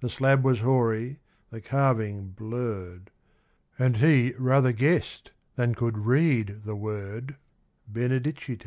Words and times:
The 0.00 0.08
slab 0.08 0.44
was 0.46 0.60
hoary, 0.60 1.18
the 1.50 1.60
carving 1.60 2.28
blurred. 2.30 3.10
And 3.78 3.98
he 3.98 4.32
rather 4.38 4.72
guessed 4.72 5.32
than 5.56 5.74
could 5.74 5.98
read 5.98 6.62
the 6.64 6.74
word, 6.74 7.36
Benedicite. 7.86 8.56